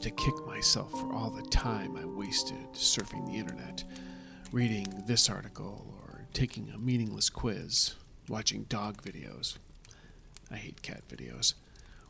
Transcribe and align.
to 0.00 0.10
kick 0.10 0.34
myself 0.46 0.90
for 0.92 1.12
all 1.12 1.30
the 1.30 1.48
time 1.48 1.96
I 1.96 2.04
wasted 2.04 2.72
surfing 2.72 3.26
the 3.26 3.38
internet, 3.38 3.84
reading 4.52 5.02
this 5.06 5.28
article, 5.28 5.86
or 6.02 6.26
taking 6.32 6.70
a 6.70 6.78
meaningless 6.78 7.28
quiz, 7.30 7.94
watching 8.28 8.64
dog 8.64 9.02
videos. 9.02 9.58
I 10.50 10.56
hate 10.56 10.82
cat 10.82 11.02
videos, 11.08 11.54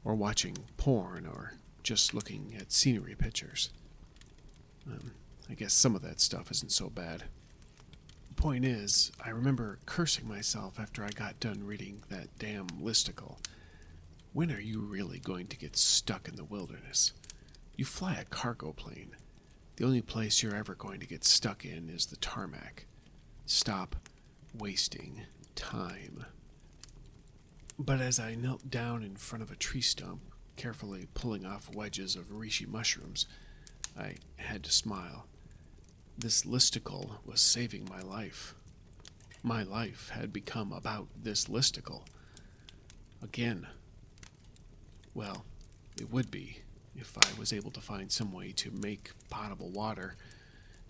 or 0.04 0.14
watching 0.14 0.56
porn, 0.76 1.26
or 1.26 1.54
just 1.82 2.14
looking 2.14 2.54
at 2.58 2.72
scenery 2.72 3.14
pictures. 3.14 3.70
Um, 4.86 5.12
I 5.48 5.54
guess 5.54 5.72
some 5.72 5.96
of 5.96 6.02
that 6.02 6.20
stuff 6.20 6.50
isn't 6.50 6.72
so 6.72 6.90
bad. 6.90 7.24
The 8.28 8.34
point 8.34 8.64
is, 8.64 9.12
I 9.24 9.30
remember 9.30 9.78
cursing 9.86 10.28
myself 10.28 10.78
after 10.78 11.04
I 11.04 11.10
got 11.10 11.40
done 11.40 11.64
reading 11.64 12.02
that 12.10 12.28
damn 12.38 12.66
listicle. 12.68 13.38
When 14.32 14.52
are 14.52 14.60
you 14.60 14.80
really 14.80 15.18
going 15.18 15.46
to 15.46 15.56
get 15.56 15.76
stuck 15.76 16.28
in 16.28 16.36
the 16.36 16.44
wilderness? 16.44 17.12
You 17.78 17.84
fly 17.84 18.14
a 18.14 18.24
cargo 18.24 18.72
plane. 18.72 19.14
The 19.76 19.84
only 19.84 20.02
place 20.02 20.42
you're 20.42 20.56
ever 20.56 20.74
going 20.74 20.98
to 20.98 21.06
get 21.06 21.24
stuck 21.24 21.64
in 21.64 21.88
is 21.88 22.06
the 22.06 22.16
tarmac. 22.16 22.86
Stop 23.46 23.94
wasting 24.52 25.22
time. 25.54 26.24
But 27.78 28.00
as 28.00 28.18
I 28.18 28.34
knelt 28.34 28.68
down 28.68 29.04
in 29.04 29.14
front 29.14 29.44
of 29.44 29.52
a 29.52 29.56
tree 29.56 29.80
stump, 29.80 30.22
carefully 30.56 31.06
pulling 31.14 31.46
off 31.46 31.72
wedges 31.72 32.16
of 32.16 32.32
reishi 32.32 32.66
mushrooms, 32.66 33.26
I 33.96 34.16
had 34.38 34.64
to 34.64 34.72
smile. 34.72 35.26
This 36.18 36.42
listicle 36.42 37.24
was 37.24 37.40
saving 37.40 37.86
my 37.88 38.00
life. 38.00 38.56
My 39.44 39.62
life 39.62 40.08
had 40.08 40.32
become 40.32 40.72
about 40.72 41.06
this 41.22 41.44
listicle. 41.44 42.02
Again. 43.22 43.68
Well, 45.14 45.44
it 45.96 46.10
would 46.10 46.32
be 46.32 46.62
if 47.00 47.16
I 47.16 47.38
was 47.38 47.52
able 47.52 47.70
to 47.72 47.80
find 47.80 48.10
some 48.10 48.32
way 48.32 48.52
to 48.52 48.70
make 48.70 49.12
potable 49.30 49.70
water 49.70 50.16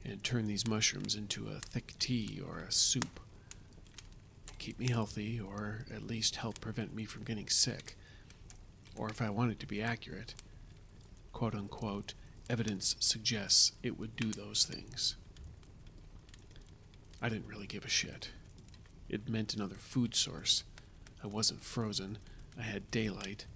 and 0.04 0.22
turn 0.22 0.46
these 0.46 0.66
mushrooms 0.66 1.14
into 1.14 1.48
a 1.48 1.60
thick 1.60 1.94
tea 1.98 2.40
or 2.46 2.60
a 2.60 2.72
soup. 2.72 3.20
Keep 4.58 4.78
me 4.78 4.88
healthy, 4.88 5.40
or 5.40 5.84
at 5.94 6.06
least 6.06 6.36
help 6.36 6.60
prevent 6.60 6.94
me 6.94 7.04
from 7.04 7.24
getting 7.24 7.48
sick. 7.48 7.96
Or 8.96 9.08
if 9.08 9.22
I 9.22 9.30
wanted 9.30 9.60
to 9.60 9.66
be 9.66 9.82
accurate, 9.82 10.34
quote 11.32 11.54
unquote, 11.54 12.14
evidence 12.50 12.96
suggests 12.98 13.72
it 13.82 13.98
would 13.98 14.16
do 14.16 14.32
those 14.32 14.64
things. 14.64 15.14
I 17.20 17.28
didn't 17.28 17.48
really 17.48 17.66
give 17.66 17.84
a 17.84 17.88
shit. 17.88 18.30
It 19.08 19.28
meant 19.28 19.54
another 19.54 19.74
food 19.74 20.14
source. 20.14 20.64
I 21.22 21.26
wasn't 21.26 21.62
frozen, 21.62 22.18
I 22.58 22.62
had 22.62 22.90
daylight, 22.90 23.46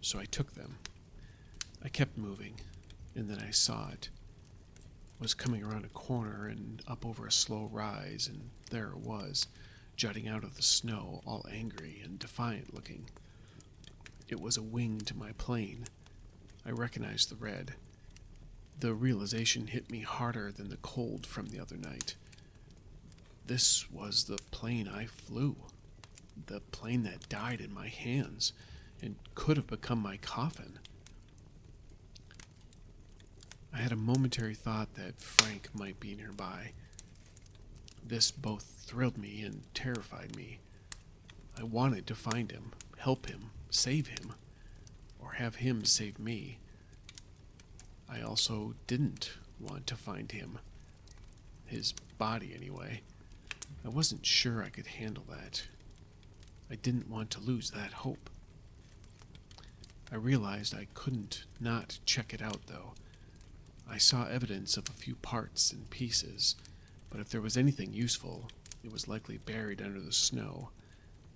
so 0.00 0.18
I 0.18 0.24
took 0.24 0.54
them. 0.54 0.78
I 1.84 1.88
kept 1.88 2.16
moving, 2.16 2.60
and 3.14 3.28
then 3.28 3.40
I 3.40 3.50
saw 3.50 3.90
it. 3.90 4.08
was 5.18 5.34
coming 5.34 5.62
around 5.62 5.84
a 5.84 5.88
corner 5.88 6.46
and 6.46 6.82
up 6.88 7.06
over 7.06 7.26
a 7.26 7.32
slow 7.32 7.68
rise, 7.72 8.28
and 8.28 8.50
there 8.70 8.88
it 8.88 8.98
was, 8.98 9.46
jutting 9.96 10.28
out 10.28 10.44
of 10.44 10.56
the 10.56 10.62
snow, 10.62 11.22
all 11.24 11.46
angry 11.50 12.00
and 12.02 12.18
defiant 12.18 12.74
looking. 12.74 13.08
It 14.28 14.40
was 14.40 14.56
a 14.56 14.62
wing 14.62 15.00
to 15.02 15.16
my 15.16 15.32
plane. 15.32 15.84
I 16.66 16.70
recognized 16.70 17.30
the 17.30 17.36
red. 17.36 17.74
The 18.80 18.94
realization 18.94 19.68
hit 19.68 19.90
me 19.90 20.00
harder 20.00 20.50
than 20.50 20.70
the 20.70 20.76
cold 20.78 21.26
from 21.26 21.46
the 21.46 21.60
other 21.60 21.76
night. 21.76 22.16
This 23.46 23.90
was 23.90 24.24
the 24.24 24.38
plane 24.50 24.88
I 24.88 25.06
flew. 25.06 25.56
The 26.46 26.60
plane 26.60 27.02
that 27.04 27.28
died 27.28 27.60
in 27.60 27.74
my 27.74 27.88
hands 27.88 28.52
and 29.00 29.16
could 29.34 29.56
have 29.56 29.66
become 29.66 29.98
my 29.98 30.16
coffin. 30.16 30.78
I 33.82 33.86
had 33.86 33.92
a 33.92 33.96
momentary 33.96 34.54
thought 34.54 34.94
that 34.94 35.20
Frank 35.20 35.68
might 35.74 35.98
be 35.98 36.14
nearby. 36.14 36.70
This 38.06 38.30
both 38.30 38.62
thrilled 38.62 39.18
me 39.18 39.42
and 39.42 39.64
terrified 39.74 40.36
me. 40.36 40.60
I 41.58 41.64
wanted 41.64 42.06
to 42.06 42.14
find 42.14 42.52
him, 42.52 42.70
help 42.98 43.26
him, 43.26 43.50
save 43.70 44.06
him, 44.06 44.34
or 45.18 45.32
have 45.32 45.56
him 45.56 45.84
save 45.84 46.20
me. 46.20 46.58
I 48.08 48.20
also 48.20 48.74
didn't 48.86 49.32
want 49.58 49.88
to 49.88 49.96
find 49.96 50.30
him. 50.30 50.60
His 51.66 51.92
body, 52.18 52.52
anyway. 52.54 53.00
I 53.84 53.88
wasn't 53.88 54.24
sure 54.24 54.62
I 54.62 54.68
could 54.68 54.86
handle 54.86 55.24
that. 55.28 55.64
I 56.70 56.76
didn't 56.76 57.10
want 57.10 57.30
to 57.30 57.40
lose 57.40 57.72
that 57.72 57.94
hope. 57.94 58.30
I 60.12 60.14
realized 60.14 60.72
I 60.72 60.86
couldn't 60.94 61.46
not 61.58 61.98
check 62.06 62.32
it 62.32 62.40
out, 62.40 62.68
though. 62.68 62.92
I 63.88 63.98
saw 63.98 64.26
evidence 64.26 64.76
of 64.76 64.88
a 64.88 64.92
few 64.92 65.16
parts 65.16 65.72
and 65.72 65.90
pieces, 65.90 66.56
but 67.10 67.20
if 67.20 67.28
there 67.28 67.40
was 67.40 67.56
anything 67.56 67.92
useful, 67.92 68.48
it 68.82 68.92
was 68.92 69.08
likely 69.08 69.38
buried 69.38 69.82
under 69.82 70.00
the 70.00 70.12
snow. 70.12 70.70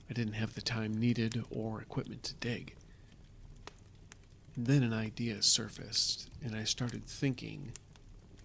I 0.09 0.15
didn't 0.15 0.35
have 0.35 0.55
the 0.55 0.63
time 0.63 0.99
needed 0.99 1.45
or 1.51 1.81
equipment 1.81 2.23
to 2.25 2.35
dig. 2.35 2.75
Then 4.57 4.83
an 4.83 4.95
idea 4.95 5.43
surfaced, 5.43 6.31
and 6.43 6.57
I 6.57 6.65
started 6.65 7.07
thinking, 7.07 7.73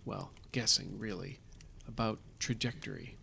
well, 0.04 0.32
guessing 0.52 1.00
really, 1.00 1.40
about 1.88 2.20
trajectory. 2.38 3.16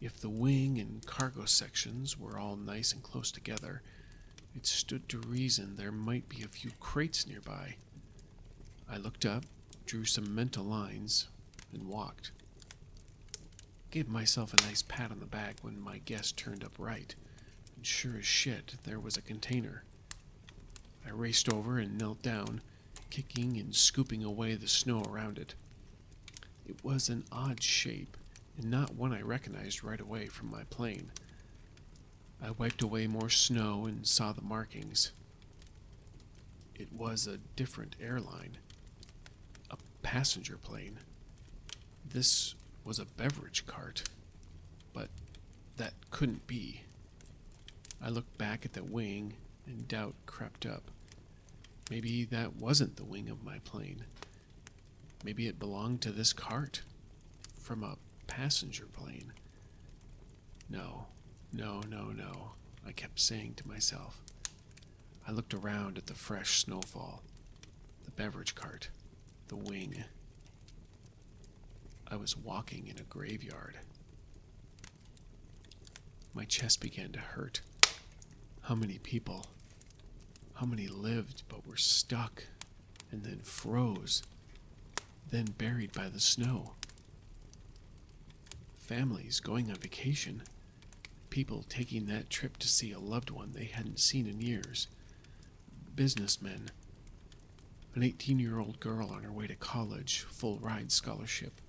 If 0.00 0.20
the 0.20 0.28
wing 0.28 0.78
and 0.78 1.06
cargo 1.06 1.44
sections 1.44 2.18
were 2.18 2.38
all 2.38 2.56
nice 2.56 2.92
and 2.92 3.02
close 3.02 3.30
together, 3.30 3.82
it 4.54 4.66
stood 4.66 5.08
to 5.10 5.18
reason 5.18 5.76
there 5.76 5.92
might 5.92 6.28
be 6.28 6.42
a 6.42 6.48
few 6.48 6.70
crates 6.80 7.26
nearby. 7.26 7.76
I 8.90 8.96
looked 8.96 9.24
up, 9.24 9.44
drew 9.86 10.04
some 10.04 10.34
mental 10.34 10.64
lines, 10.64 11.28
and 11.72 11.86
walked. 11.86 12.32
Gave 13.92 14.08
myself 14.08 14.52
a 14.52 14.66
nice 14.66 14.82
pat 14.82 15.12
on 15.12 15.20
the 15.20 15.26
back 15.26 15.56
when 15.62 15.80
my 15.80 15.98
guess 15.98 16.32
turned 16.32 16.64
up 16.64 16.72
right, 16.76 17.14
and 17.76 17.86
sure 17.86 18.18
as 18.18 18.26
shit, 18.26 18.74
there 18.84 18.98
was 18.98 19.16
a 19.16 19.22
container. 19.22 19.84
I 21.06 21.10
raced 21.10 21.52
over 21.52 21.78
and 21.78 21.96
knelt 21.96 22.20
down, 22.20 22.62
kicking 23.10 23.56
and 23.58 23.74
scooping 23.74 24.24
away 24.24 24.56
the 24.56 24.66
snow 24.66 25.02
around 25.08 25.38
it. 25.38 25.54
It 26.66 26.84
was 26.84 27.08
an 27.08 27.24
odd 27.30 27.62
shape, 27.62 28.16
and 28.58 28.68
not 28.68 28.96
one 28.96 29.12
I 29.12 29.22
recognized 29.22 29.84
right 29.84 30.00
away 30.00 30.26
from 30.26 30.50
my 30.50 30.64
plane. 30.64 31.12
I 32.42 32.50
wiped 32.50 32.82
away 32.82 33.06
more 33.06 33.30
snow 33.30 33.86
and 33.86 34.04
saw 34.04 34.32
the 34.32 34.42
markings. 34.42 35.12
It 36.74 36.92
was 36.92 37.26
a 37.26 37.38
different 37.54 37.94
airline 38.02 38.58
passenger 40.06 40.56
plane. 40.56 41.00
This 42.08 42.54
was 42.84 43.00
a 43.00 43.04
beverage 43.04 43.66
cart, 43.66 44.04
but 44.92 45.08
that 45.78 45.94
couldn't 46.12 46.46
be. 46.46 46.82
I 48.00 48.10
looked 48.10 48.38
back 48.38 48.64
at 48.64 48.74
the 48.74 48.84
wing, 48.84 49.34
and 49.66 49.88
doubt 49.88 50.14
crept 50.24 50.64
up. 50.64 50.92
Maybe 51.90 52.24
that 52.26 52.54
wasn't 52.54 52.94
the 52.94 53.04
wing 53.04 53.28
of 53.28 53.44
my 53.44 53.58
plane. 53.64 54.04
Maybe 55.24 55.48
it 55.48 55.58
belonged 55.58 56.02
to 56.02 56.12
this 56.12 56.32
cart 56.32 56.82
from 57.60 57.82
a 57.82 57.96
passenger 58.28 58.86
plane. 58.86 59.32
No, 60.70 61.06
no, 61.52 61.80
no, 61.80 62.10
no, 62.10 62.52
I 62.86 62.92
kept 62.92 63.18
saying 63.18 63.54
to 63.56 63.66
myself. 63.66 64.20
I 65.26 65.32
looked 65.32 65.52
around 65.52 65.98
at 65.98 66.06
the 66.06 66.14
fresh 66.14 66.60
snowfall, 66.60 67.24
the 68.04 68.12
beverage 68.12 68.54
cart, 68.54 68.88
the 69.48 69.56
wing. 69.56 70.04
I 72.08 72.16
was 72.16 72.36
walking 72.36 72.86
in 72.86 72.98
a 72.98 73.04
graveyard. 73.04 73.78
My 76.34 76.44
chest 76.44 76.80
began 76.80 77.12
to 77.12 77.18
hurt. 77.18 77.60
How 78.62 78.74
many 78.74 78.98
people? 78.98 79.46
How 80.54 80.66
many 80.66 80.88
lived 80.88 81.42
but 81.48 81.66
were 81.66 81.76
stuck 81.76 82.44
and 83.10 83.24
then 83.24 83.40
froze, 83.42 84.22
then 85.30 85.46
buried 85.58 85.92
by 85.92 86.08
the 86.08 86.20
snow? 86.20 86.72
Families 88.78 89.40
going 89.40 89.70
on 89.70 89.76
vacation. 89.76 90.42
People 91.30 91.64
taking 91.68 92.06
that 92.06 92.30
trip 92.30 92.56
to 92.58 92.68
see 92.68 92.92
a 92.92 92.98
loved 92.98 93.30
one 93.30 93.52
they 93.52 93.64
hadn't 93.64 94.00
seen 94.00 94.26
in 94.26 94.40
years. 94.40 94.88
Businessmen 95.94 96.70
an 97.96 98.02
18 98.02 98.38
year 98.38 98.60
old 98.60 98.78
girl 98.78 99.08
on 99.10 99.22
her 99.22 99.32
way 99.32 99.46
to 99.46 99.54
college, 99.56 100.20
full 100.28 100.58
ride 100.58 100.92
scholarship. 100.92 101.60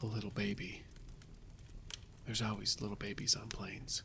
A 0.00 0.06
little 0.06 0.30
baby. 0.30 0.84
There's 2.24 2.40
always 2.40 2.80
little 2.80 2.96
babies 2.96 3.34
on 3.34 3.48
planes. 3.48 4.04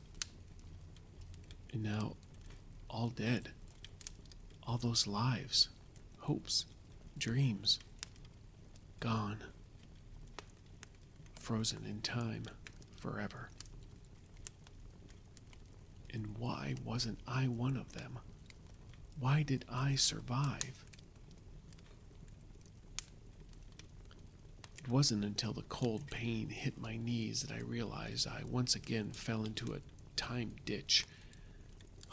And 1.72 1.84
now, 1.84 2.16
all 2.90 3.10
dead. 3.10 3.52
All 4.68 4.80
those 4.80 5.06
lives, 5.06 5.70
hopes, 6.22 6.66
dreams, 7.16 7.78
gone. 9.00 9.44
Frozen 11.40 11.86
in 11.88 12.02
time, 12.02 12.46
forever. 13.00 13.52
And 16.12 16.36
why 16.40 16.74
wasn't 16.84 17.20
I 17.28 17.44
one 17.44 17.78
of 17.78 17.94
them? 17.94 18.18
Why 19.20 19.44
did 19.44 19.66
I 19.72 19.96
survive? 19.96 20.84
It 24.78 24.90
wasn't 24.90 25.26
until 25.26 25.54
the 25.54 25.64
cold 25.64 26.08
pain 26.12 26.50
hit 26.50 26.78
my 26.80 26.98
knees 26.98 27.42
that 27.42 27.52
I 27.56 27.60
realized 27.60 28.28
I 28.28 28.44
once 28.50 28.76
again 28.76 29.12
fell 29.12 29.44
into 29.44 29.74
a 29.74 29.82
time 30.16 30.54
ditch. 30.66 31.06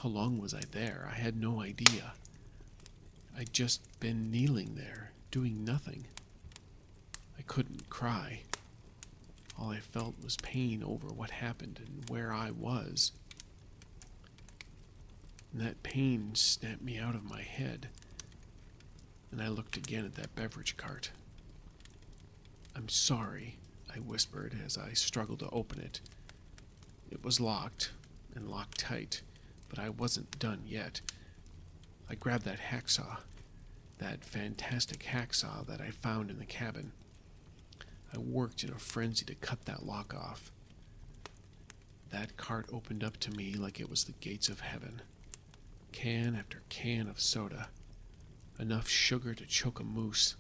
How 0.02 0.08
long 0.08 0.38
was 0.38 0.54
I 0.54 0.62
there? 0.70 1.08
I 1.10 1.16
had 1.16 1.36
no 1.36 1.60
idea. 1.60 2.14
I'd 3.36 3.52
just 3.52 3.82
been 4.00 4.30
kneeling 4.30 4.74
there, 4.74 5.12
doing 5.30 5.64
nothing. 5.64 6.06
I 7.38 7.42
couldn't 7.42 7.90
cry. 7.90 8.40
All 9.58 9.70
I 9.70 9.80
felt 9.80 10.14
was 10.22 10.36
pain 10.38 10.82
over 10.82 11.08
what 11.08 11.30
happened 11.30 11.80
and 11.84 12.08
where 12.08 12.32
I 12.32 12.50
was. 12.50 13.12
And 15.52 15.60
that 15.60 15.82
pain 15.82 16.34
snapped 16.34 16.82
me 16.82 16.98
out 16.98 17.14
of 17.14 17.28
my 17.28 17.42
head, 17.42 17.88
and 19.30 19.42
I 19.42 19.48
looked 19.48 19.76
again 19.76 20.04
at 20.04 20.14
that 20.14 20.34
beverage 20.34 20.76
cart. 20.76 21.10
I'm 22.74 22.88
sorry, 22.88 23.58
I 23.94 23.98
whispered 23.98 24.56
as 24.64 24.78
I 24.78 24.94
struggled 24.94 25.40
to 25.40 25.50
open 25.50 25.78
it. 25.80 26.00
It 27.10 27.22
was 27.22 27.38
locked, 27.38 27.90
and 28.34 28.48
locked 28.48 28.78
tight, 28.78 29.22
but 29.68 29.78
I 29.78 29.90
wasn't 29.90 30.38
done 30.38 30.62
yet. 30.66 31.00
I 32.08 32.14
grabbed 32.14 32.44
that 32.44 32.60
hacksaw, 32.70 33.18
that 33.98 34.24
fantastic 34.24 35.04
hacksaw 35.04 35.66
that 35.66 35.80
I 35.80 35.90
found 35.90 36.30
in 36.30 36.38
the 36.38 36.44
cabin. 36.44 36.92
I 38.14 38.18
worked 38.18 38.64
in 38.64 38.70
a 38.70 38.78
frenzy 38.78 39.24
to 39.26 39.34
cut 39.34 39.64
that 39.64 39.86
lock 39.86 40.14
off. 40.14 40.50
That 42.10 42.36
cart 42.36 42.66
opened 42.72 43.02
up 43.02 43.16
to 43.18 43.30
me 43.30 43.54
like 43.54 43.80
it 43.80 43.88
was 43.88 44.04
the 44.04 44.12
gates 44.12 44.48
of 44.48 44.60
heaven. 44.60 45.00
Can 45.92 46.34
after 46.34 46.62
can 46.68 47.06
of 47.06 47.20
soda. 47.20 47.68
Enough 48.58 48.88
sugar 48.88 49.34
to 49.34 49.46
choke 49.46 49.78
a 49.78 49.84
moose. 49.84 50.36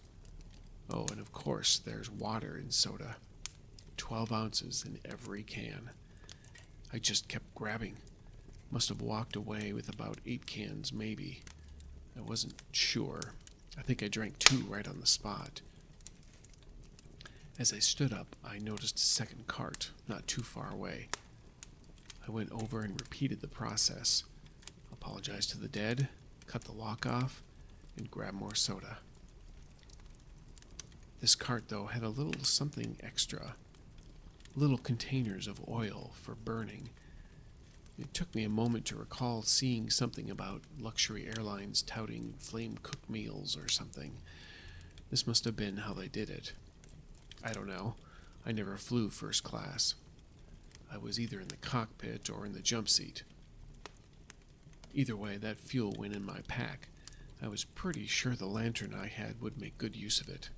Oh, 0.90 1.06
and 1.10 1.20
of 1.20 1.32
course, 1.32 1.78
there's 1.78 2.10
water 2.10 2.56
in 2.56 2.70
soda. 2.70 3.16
Twelve 3.96 4.32
ounces 4.32 4.84
in 4.84 4.98
every 5.10 5.42
can. 5.42 5.90
I 6.92 6.98
just 6.98 7.28
kept 7.28 7.54
grabbing. 7.54 7.96
Must 8.70 8.88
have 8.88 9.00
walked 9.00 9.36
away 9.36 9.72
with 9.72 9.88
about 9.88 10.18
eight 10.26 10.46
cans, 10.46 10.92
maybe. 10.92 11.42
I 12.16 12.22
wasn't 12.22 12.54
sure. 12.72 13.20
I 13.78 13.82
think 13.82 14.02
I 14.02 14.08
drank 14.08 14.38
two 14.38 14.64
right 14.68 14.88
on 14.88 15.00
the 15.00 15.06
spot. 15.06 15.60
As 17.58 17.72
I 17.72 17.78
stood 17.78 18.12
up, 18.12 18.34
I 18.44 18.58
noticed 18.58 18.96
a 18.96 19.00
second 19.00 19.46
cart 19.46 19.90
not 20.08 20.26
too 20.26 20.42
far 20.42 20.70
away. 20.72 21.08
I 22.26 22.30
went 22.30 22.50
over 22.50 22.82
and 22.82 23.00
repeated 23.00 23.40
the 23.40 23.48
process. 23.48 24.24
Apologized 25.02 25.50
to 25.50 25.58
the 25.58 25.66
dead, 25.66 26.08
cut 26.46 26.62
the 26.62 26.72
lock 26.72 27.06
off, 27.06 27.42
and 27.96 28.08
grab 28.08 28.34
more 28.34 28.54
soda. 28.54 28.98
This 31.20 31.34
cart, 31.34 31.64
though, 31.66 31.86
had 31.86 32.04
a 32.04 32.08
little 32.08 32.44
something 32.44 32.96
extra 33.02 33.56
little 34.54 34.78
containers 34.78 35.46
of 35.46 35.60
oil 35.68 36.12
for 36.14 36.34
burning. 36.34 36.90
It 37.98 38.12
took 38.14 38.34
me 38.34 38.44
a 38.44 38.50
moment 38.50 38.84
to 38.86 38.96
recall 38.96 39.42
seeing 39.42 39.90
something 39.90 40.30
about 40.30 40.62
luxury 40.78 41.26
airlines 41.26 41.82
touting 41.82 42.34
flame 42.38 42.78
cooked 42.82 43.08
meals 43.08 43.56
or 43.56 43.68
something. 43.68 44.12
This 45.10 45.26
must 45.26 45.44
have 45.44 45.56
been 45.56 45.78
how 45.78 45.94
they 45.94 46.08
did 46.08 46.30
it. 46.30 46.52
I 47.42 47.52
don't 47.52 47.66
know. 47.66 47.94
I 48.46 48.52
never 48.52 48.76
flew 48.76 49.08
first 49.08 49.42
class. 49.42 49.94
I 50.92 50.98
was 50.98 51.18
either 51.18 51.40
in 51.40 51.48
the 51.48 51.56
cockpit 51.56 52.28
or 52.30 52.44
in 52.44 52.52
the 52.52 52.60
jump 52.60 52.88
seat. 52.88 53.22
Either 54.94 55.16
way, 55.16 55.36
that 55.36 55.58
fuel 55.58 55.94
went 55.98 56.14
in 56.14 56.24
my 56.24 56.40
pack. 56.48 56.88
I 57.42 57.48
was 57.48 57.64
pretty 57.64 58.06
sure 58.06 58.34
the 58.34 58.46
lantern 58.46 58.94
I 58.94 59.08
had 59.08 59.40
would 59.40 59.60
make 59.60 59.78
good 59.78 59.96
use 59.96 60.20
of 60.20 60.28
it. 60.28 60.50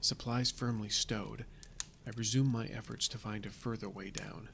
Supplies 0.00 0.50
firmly 0.50 0.88
stowed, 0.88 1.44
I 2.06 2.10
resumed 2.16 2.52
my 2.52 2.66
efforts 2.66 3.08
to 3.08 3.18
find 3.18 3.46
a 3.46 3.50
further 3.50 3.88
way 3.88 4.10
down. 4.10 4.48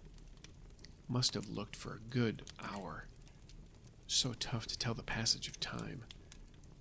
Must 1.09 1.35
have 1.35 1.49
looked 1.49 1.75
for 1.75 1.95
a 1.95 2.11
good 2.11 2.43
hour. 2.63 3.07
So 4.07 4.35
tough 4.39 4.67
to 4.69 4.79
tell 4.79 4.95
the 4.95 5.03
passage 5.03 5.49
of 5.49 5.59
time. 5.59 6.03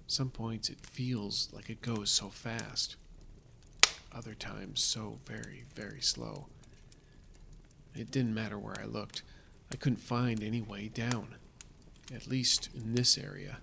Some 0.06 0.30
points 0.30 0.70
it 0.70 0.80
feels 0.86 1.50
like 1.52 1.70
it 1.70 1.82
goes 1.82 2.12
so 2.12 2.30
fast. 2.30 2.96
Other 4.12 4.34
times 4.34 4.84
so 4.84 5.20
very, 5.26 5.66
very 5.76 6.02
slow. 6.02 6.48
It 7.96 8.12
didn't 8.12 8.34
matter 8.34 8.58
where 8.58 8.80
I 8.80 8.86
looked. 8.86 9.22
I 9.72 9.76
couldn't 9.76 9.98
find 9.98 10.44
any 10.44 10.62
way 10.62 10.88
down. 10.88 11.36
At 12.14 12.28
least 12.28 12.70
in 12.76 12.96
this 12.96 13.18
area. 13.18 13.58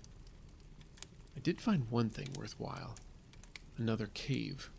I 1.37 1.41
did 1.41 1.61
find 1.61 1.91
one 1.91 2.11
thing 2.11 2.29
worthwhile. 2.39 2.95
Another 3.77 4.07
cave 4.15 4.71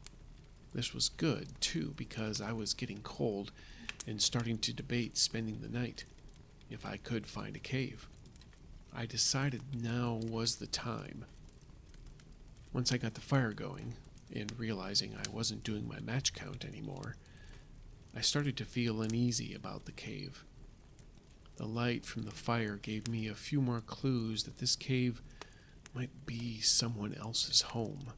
this 0.73 0.93
was 0.93 1.09
good, 1.09 1.59
too, 1.59 1.93
because 1.97 2.39
I 2.39 2.51
was 2.51 2.75
getting 2.75 2.99
cold 2.99 3.51
and 4.05 4.21
starting 4.21 4.59
to 4.59 4.71
debate 4.71 5.17
spending 5.17 5.59
the 5.61 5.69
night, 5.69 6.05
if 6.69 6.85
I 6.85 6.97
could 6.97 7.25
find 7.25 7.55
a 7.55 7.59
cave. 7.59 8.07
I 8.95 9.07
decided 9.07 9.61
now 9.81 10.19
was 10.21 10.57
the 10.57 10.67
time. 10.67 11.25
Once 12.73 12.91
I 12.91 12.97
got 12.97 13.15
the 13.15 13.21
fire 13.21 13.53
going, 13.53 13.95
and 14.31 14.53
realizing 14.57 15.15
I 15.15 15.27
wasn't 15.31 15.63
doing 15.63 15.87
my 15.87 15.99
match 15.99 16.33
count 16.33 16.63
anymore, 16.63 17.15
I 18.15 18.21
started 18.21 18.55
to 18.57 18.65
feel 18.65 19.01
uneasy 19.01 19.55
about 19.55 19.85
the 19.85 19.91
cave. 19.91 20.43
The 21.57 21.65
light 21.65 22.05
from 22.05 22.23
the 22.23 22.31
fire 22.31 22.77
gave 22.77 23.07
me 23.07 23.27
a 23.27 23.35
few 23.35 23.61
more 23.61 23.81
clues 23.81 24.43
that 24.43 24.57
this 24.59 24.75
cave 24.75 25.21
might 25.93 26.25
be 26.25 26.61
someone 26.61 27.15
else's 27.15 27.61
home 27.61 28.11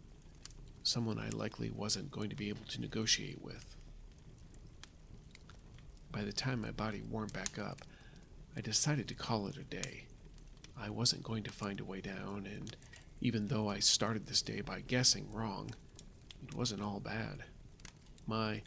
someone 0.90 1.20
I 1.20 1.30
likely 1.30 1.70
wasn't 1.70 2.12
going 2.12 2.30
to 2.30 2.36
be 2.36 2.50
able 2.50 2.66
to 2.70 2.82
negotiate 2.82 3.42
with. 3.42 3.76
By 6.12 6.24
the 6.24 6.34
time 6.34 6.62
my 6.62 6.72
body 6.72 7.02
warmed 7.08 7.34
back 7.34 7.60
up, 7.60 7.82
I 8.58 8.62
decided 8.62 9.08
to 9.08 9.14
call 9.14 9.48
it 9.48 9.58
a 9.58 9.64
day. 9.64 10.06
I 10.78 10.90
wasn't 10.90 11.24
going 11.24 11.44
to 11.44 11.52
find 11.52 11.80
a 11.80 11.86
way 11.86 12.02
down, 12.02 12.48
and 12.52 12.76
even 13.22 13.48
though 13.48 13.70
I 13.70 13.80
started 13.80 14.26
this 14.26 14.42
day 14.42 14.62
by 14.62 14.82
guessing 14.82 15.32
wrong, 15.32 15.72
it 16.48 16.56
wasn't 16.56 16.82
all 16.82 17.00
bad. 17.00 17.44
My 18.26 18.64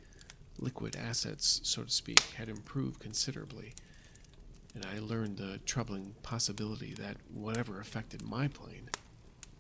liquid 0.59 0.95
assets, 0.97 1.61
so 1.65 1.83
to 1.83 1.91
speak, 1.91 2.21
had 2.37 2.49
improved 2.49 3.01
considerably, 3.01 3.75
and 4.75 4.87
I 4.87 4.99
learned 4.99 5.37
the 5.37 5.59
troubling 5.67 6.15
possibility 6.23 6.95
that 6.95 7.17
whatever 7.33 7.81
affected 7.81 8.23
my 8.23 8.49
plane 8.49 8.89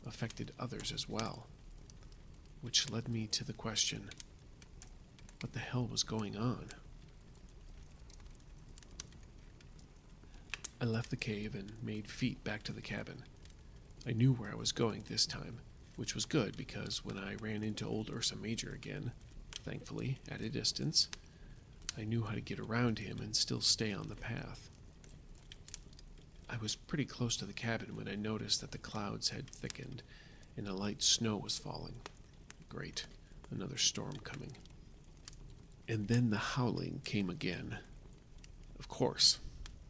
affected 0.07 0.53
others 0.59 0.91
as 0.93 1.09
well 1.09 1.47
which 2.61 2.91
led 2.91 3.09
me 3.09 3.27
to 3.27 3.45
the 3.45 3.53
question 3.53 4.09
what 5.43 5.53
the 5.53 5.59
hell 5.59 5.89
was 5.91 6.05
going 6.05 6.37
on? 6.37 6.69
I 10.81 10.85
left 10.85 11.11
the 11.11 11.17
cave 11.17 11.55
and 11.57 11.73
made 11.83 12.09
feet 12.09 12.43
back 12.45 12.63
to 12.65 12.73
the 12.73 12.81
cabin. 12.81 13.25
I 14.07 14.13
knew 14.13 14.33
where 14.33 14.53
I 14.53 14.57
was 14.57 14.71
going 14.71 15.05
this 15.09 15.27
time, 15.27 15.59
which 15.97 16.15
was 16.15 16.25
good 16.25 16.57
because 16.57 17.05
when 17.05 17.19
I 17.19 17.35
ran 17.41 17.65
into 17.65 17.89
old 17.89 18.09
Ursa 18.09 18.37
Major 18.37 18.71
again, 18.73 19.11
thankfully 19.65 20.19
at 20.31 20.41
a 20.41 20.49
distance, 20.49 21.09
I 21.99 22.05
knew 22.05 22.23
how 22.23 22.35
to 22.35 22.41
get 22.41 22.61
around 22.61 23.01
him 23.01 23.19
and 23.19 23.35
still 23.35 23.61
stay 23.61 23.93
on 23.93 24.09
the 24.09 24.17
path. 24.17 24.71
I 26.53 26.59
was 26.61 26.77
pretty 26.77 27.07
close 27.07 27.39
to 27.39 27.47
the 27.47 27.55
cabin 27.55 27.97
when 27.97 28.09
I 28.09 28.15
noticed 28.15 28.61
that 28.61 28.73
the 28.73 28.79
clouds 28.79 29.31
had 29.31 29.49
thickened 29.49 30.03
and 30.55 30.69
a 30.69 30.75
light 30.75 31.03
snow 31.03 31.39
was 31.39 31.57
falling. 31.57 31.95
Great. 32.69 33.07
Another 33.51 33.79
storm 33.79 34.17
coming. 34.23 34.53
And 35.89 36.09
then 36.09 36.29
the 36.29 36.37
howling 36.37 37.01
came 37.05 37.31
again. 37.31 37.79
Of 38.79 38.89
course, 38.89 39.39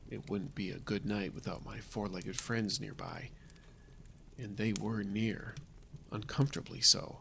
it 0.09 0.31
wouldn't 0.31 0.54
be 0.54 0.71
a 0.71 0.78
good 0.78 1.04
night 1.04 1.35
without 1.35 1.64
my 1.64 1.78
four 1.78 2.07
legged 2.07 2.40
friends 2.40 2.81
nearby. 2.81 3.31
And 4.38 4.57
they 4.57 4.73
were 4.81 5.02
near, 5.02 5.57
uncomfortably 6.12 6.81
so. 6.81 7.19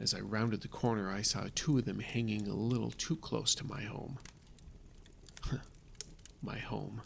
As 0.00 0.14
I 0.14 0.20
rounded 0.20 0.62
the 0.62 0.68
corner, 0.68 1.12
I 1.12 1.22
saw 1.22 1.46
two 1.54 1.78
of 1.78 1.84
them 1.84 2.00
hanging 2.00 2.48
a 2.48 2.54
little 2.54 2.90
too 2.90 3.16
close 3.16 3.54
to 3.54 3.66
my 3.66 3.82
home. 3.82 4.18
my 6.42 6.58
home. 6.58 7.02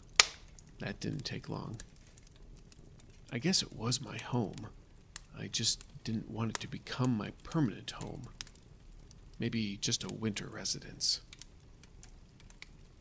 That 0.79 0.99
didn't 0.99 1.25
take 1.25 1.49
long. 1.49 1.81
I 3.31 3.37
guess 3.39 3.61
it 3.61 3.75
was 3.75 4.01
my 4.01 4.17
home. 4.17 4.67
I 5.37 5.47
just 5.47 5.83
didn't 6.03 6.29
want 6.29 6.51
it 6.51 6.59
to 6.61 6.67
become 6.67 7.17
my 7.17 7.31
permanent 7.43 7.91
home. 7.91 8.27
Maybe 9.39 9.77
just 9.77 10.03
a 10.03 10.13
winter 10.13 10.47
residence. 10.47 11.21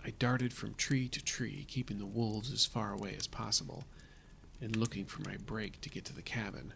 I 0.05 0.11
darted 0.11 0.53
from 0.53 0.75
tree 0.75 1.09
to 1.09 1.23
tree, 1.23 1.65
keeping 1.69 1.99
the 1.99 2.07
wolves 2.07 2.53
as 2.53 2.67
far 2.67 2.93
away 2.93 3.15
as 3.17 3.27
possible, 3.27 3.85
and 4.61 4.77
looking 4.77 5.05
for 5.05 5.23
my 5.23 5.37
break 5.37 5.81
to 5.81 5.91
get 5.91 6.05
to 6.07 6.15
the 6.15 6.23
cabin. 6.23 6.75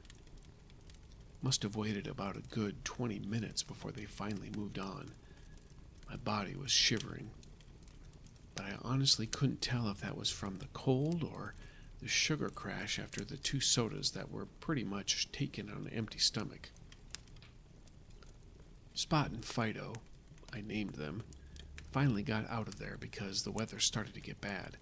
Must 1.42 1.62
have 1.62 1.76
waited 1.76 2.06
about 2.06 2.36
a 2.36 2.54
good 2.54 2.84
twenty 2.84 3.18
minutes 3.18 3.62
before 3.62 3.92
they 3.92 4.04
finally 4.04 4.50
moved 4.56 4.78
on. 4.78 5.12
My 6.08 6.16
body 6.16 6.54
was 6.56 6.70
shivering, 6.70 7.30
but 8.58 8.66
I 8.66 8.76
honestly 8.82 9.26
couldn't 9.26 9.62
tell 9.62 9.88
if 9.88 10.00
that 10.00 10.16
was 10.16 10.30
from 10.30 10.58
the 10.58 10.66
cold 10.72 11.22
or 11.22 11.54
the 12.00 12.08
sugar 12.08 12.48
crash 12.48 12.98
after 12.98 13.24
the 13.24 13.36
two 13.36 13.60
sodas 13.60 14.10
that 14.12 14.32
were 14.32 14.46
pretty 14.58 14.82
much 14.82 15.30
taken 15.30 15.70
on 15.70 15.86
an 15.86 15.92
empty 15.94 16.18
stomach. 16.18 16.70
Spot 18.94 19.30
and 19.30 19.44
Fido, 19.44 19.94
I 20.52 20.60
named 20.60 20.94
them, 20.96 21.22
finally 21.92 22.24
got 22.24 22.50
out 22.50 22.66
of 22.66 22.80
there 22.80 22.96
because 22.98 23.42
the 23.42 23.52
weather 23.52 23.78
started 23.78 24.14
to 24.14 24.20
get 24.20 24.40
bad. 24.40 24.76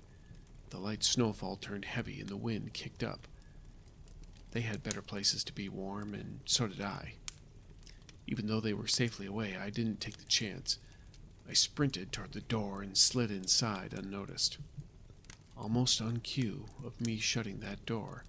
The 0.70 0.78
light 0.78 1.04
snowfall 1.04 1.56
turned 1.56 1.84
heavy 1.84 2.20
and 2.20 2.30
the 2.30 2.36
wind 2.36 2.72
kicked 2.72 3.02
up. 3.02 3.28
They 4.52 4.62
had 4.62 4.82
better 4.82 5.02
places 5.02 5.44
to 5.44 5.52
be 5.52 5.68
warm, 5.68 6.14
and 6.14 6.40
so 6.46 6.66
did 6.66 6.80
I. 6.80 7.16
Even 8.26 8.46
though 8.46 8.60
they 8.60 8.72
were 8.72 8.86
safely 8.86 9.26
away, 9.26 9.54
I 9.60 9.68
didn't 9.68 10.00
take 10.00 10.16
the 10.16 10.24
chance. 10.24 10.78
I 11.48 11.52
sprinted 11.52 12.10
toward 12.12 12.32
the 12.32 12.40
door 12.40 12.82
and 12.82 12.96
slid 12.96 13.30
inside 13.30 13.92
unnoticed. 13.92 14.58
Almost 15.56 16.02
on 16.02 16.18
cue 16.18 16.66
of 16.84 17.00
me 17.00 17.18
shutting 17.18 17.60
that 17.60 17.86
door, 17.86 18.24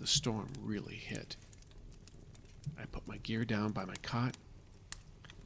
the 0.00 0.06
storm 0.06 0.48
really 0.60 0.96
hit. 0.96 1.36
I 2.80 2.84
put 2.86 3.06
my 3.06 3.18
gear 3.18 3.44
down 3.44 3.72
by 3.72 3.84
my 3.84 3.96
cot, 4.02 4.36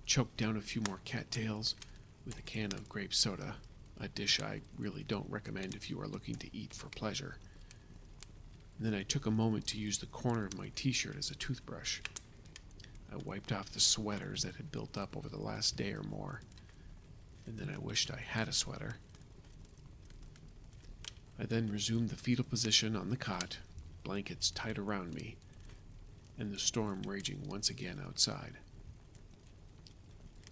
choked 0.04 0.36
down 0.36 0.56
a 0.56 0.60
few 0.60 0.82
more 0.86 1.00
cattails 1.04 1.74
with 2.24 2.38
a 2.38 2.42
can 2.42 2.72
of 2.72 2.88
grape 2.88 3.12
soda, 3.12 3.56
a 4.00 4.08
dish 4.08 4.40
I 4.40 4.60
really 4.78 5.02
don't 5.02 5.30
recommend 5.30 5.74
if 5.74 5.90
you 5.90 6.00
are 6.00 6.08
looking 6.08 6.36
to 6.36 6.56
eat 6.56 6.74
for 6.74 6.88
pleasure. 6.88 7.38
And 8.78 8.86
then 8.86 8.94
I 8.94 9.02
took 9.02 9.26
a 9.26 9.30
moment 9.30 9.66
to 9.68 9.78
use 9.78 9.98
the 9.98 10.06
corner 10.06 10.46
of 10.46 10.56
my 10.56 10.70
t 10.74 10.92
shirt 10.92 11.16
as 11.16 11.30
a 11.30 11.34
toothbrush. 11.34 12.00
I 13.12 13.16
wiped 13.16 13.52
off 13.52 13.70
the 13.72 13.80
sweaters 13.80 14.42
that 14.42 14.56
had 14.56 14.70
built 14.72 14.96
up 14.96 15.16
over 15.16 15.28
the 15.28 15.40
last 15.40 15.76
day 15.76 15.92
or 15.92 16.02
more, 16.02 16.42
and 17.46 17.58
then 17.58 17.70
I 17.74 17.78
wished 17.78 18.10
I 18.10 18.20
had 18.20 18.48
a 18.48 18.52
sweater. 18.52 18.96
I 21.38 21.44
then 21.44 21.70
resumed 21.70 22.08
the 22.08 22.16
fetal 22.16 22.44
position 22.44 22.96
on 22.96 23.10
the 23.10 23.16
cot, 23.16 23.58
blankets 24.04 24.50
tight 24.50 24.78
around 24.78 25.14
me, 25.14 25.36
and 26.38 26.52
the 26.52 26.58
storm 26.58 27.02
raging 27.06 27.46
once 27.46 27.70
again 27.70 28.00
outside. 28.04 28.54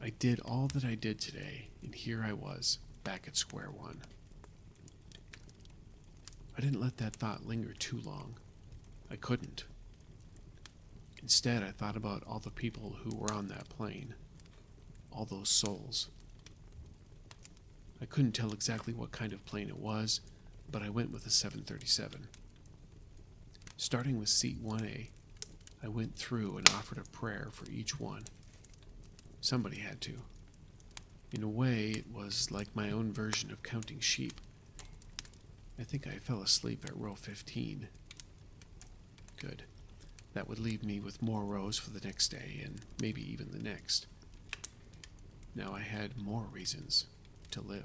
I 0.02 0.10
did 0.10 0.40
all 0.40 0.68
that 0.74 0.84
I 0.84 0.94
did 0.94 1.18
today, 1.18 1.68
and 1.82 1.94
here 1.94 2.22
I 2.26 2.32
was, 2.34 2.78
back 3.04 3.24
at 3.26 3.36
square 3.36 3.70
one. 3.74 4.02
I 6.56 6.60
didn't 6.60 6.80
let 6.80 6.98
that 6.98 7.16
thought 7.16 7.46
linger 7.46 7.72
too 7.72 8.00
long. 8.04 8.34
I 9.10 9.16
couldn't. 9.16 9.64
Instead, 11.22 11.62
I 11.62 11.70
thought 11.70 11.96
about 11.96 12.22
all 12.26 12.38
the 12.38 12.50
people 12.50 12.96
who 13.02 13.16
were 13.16 13.32
on 13.32 13.48
that 13.48 13.68
plane, 13.70 14.14
all 15.10 15.24
those 15.24 15.48
souls. 15.48 16.10
I 18.04 18.06
couldn't 18.06 18.32
tell 18.32 18.52
exactly 18.52 18.92
what 18.92 19.12
kind 19.12 19.32
of 19.32 19.46
plane 19.46 19.70
it 19.70 19.78
was, 19.78 20.20
but 20.70 20.82
I 20.82 20.90
went 20.90 21.10
with 21.10 21.24
a 21.24 21.30
737. 21.30 22.28
Starting 23.78 24.18
with 24.18 24.28
seat 24.28 24.62
1A, 24.62 25.08
I 25.82 25.88
went 25.88 26.14
through 26.14 26.58
and 26.58 26.68
offered 26.68 26.98
a 26.98 27.10
prayer 27.16 27.48
for 27.50 27.64
each 27.70 27.98
one. 27.98 28.24
Somebody 29.40 29.78
had 29.78 30.02
to. 30.02 30.16
In 31.32 31.42
a 31.42 31.48
way, 31.48 31.92
it 31.92 32.04
was 32.12 32.50
like 32.50 32.76
my 32.76 32.90
own 32.90 33.10
version 33.10 33.50
of 33.50 33.62
counting 33.62 34.00
sheep. 34.00 34.34
I 35.78 35.82
think 35.82 36.06
I 36.06 36.18
fell 36.18 36.42
asleep 36.42 36.84
at 36.84 36.94
row 36.94 37.14
15. 37.14 37.88
Good. 39.38 39.62
That 40.34 40.46
would 40.46 40.58
leave 40.58 40.84
me 40.84 41.00
with 41.00 41.22
more 41.22 41.46
rows 41.46 41.78
for 41.78 41.88
the 41.88 42.06
next 42.06 42.28
day, 42.28 42.60
and 42.62 42.82
maybe 43.00 43.22
even 43.32 43.50
the 43.50 43.58
next. 43.58 44.06
Now 45.54 45.72
I 45.74 45.80
had 45.80 46.18
more 46.18 46.44
reasons 46.52 47.06
to 47.54 47.60
live. 47.62 47.84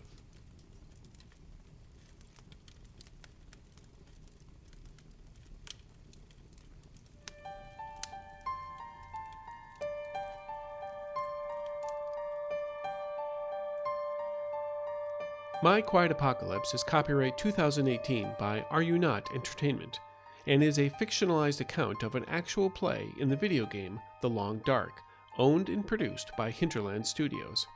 My 15.61 15.81
Quiet 15.81 16.11
Apocalypse 16.11 16.73
is 16.73 16.83
copyright 16.83 17.37
2018 17.37 18.33
by 18.39 18.65
Are 18.69 18.81
You 18.81 18.97
Not 18.97 19.27
Entertainment 19.35 19.99
and 20.47 20.63
is 20.63 20.79
a 20.79 20.89
fictionalized 20.91 21.59
account 21.59 22.01
of 22.01 22.15
an 22.15 22.23
actual 22.29 22.69
play 22.69 23.05
in 23.19 23.27
the 23.27 23.35
video 23.35 23.65
game 23.65 23.99
The 24.21 24.29
Long 24.29 24.61
Dark, 24.65 25.01
owned 25.37 25.67
and 25.67 25.85
produced 25.85 26.31
by 26.37 26.49
Hinterland 26.49 27.05
Studios. 27.05 27.67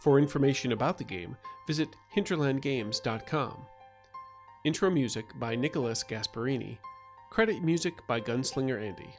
For 0.00 0.18
information 0.18 0.72
about 0.72 0.98
the 0.98 1.04
game, 1.04 1.36
visit 1.66 1.90
hinterlandgames.com. 2.16 3.66
Intro 4.64 4.90
music 4.90 5.26
by 5.38 5.54
Nicholas 5.54 6.02
Gasparini. 6.02 6.78
Credit 7.30 7.62
music 7.62 8.04
by 8.06 8.20
Gunslinger 8.20 8.82
Andy. 8.82 9.14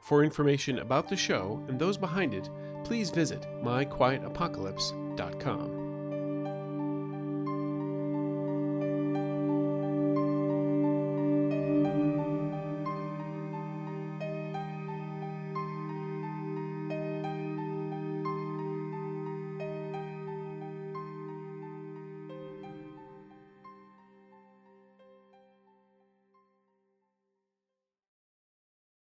For 0.00 0.24
information 0.24 0.78
about 0.80 1.08
the 1.08 1.16
show 1.16 1.64
and 1.68 1.78
those 1.78 1.98
behind 1.98 2.34
it, 2.34 2.50
please 2.82 3.10
visit 3.10 3.46
myquietapocalypse.com. 3.62 5.83